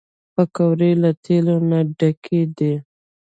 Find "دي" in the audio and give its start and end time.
2.57-2.73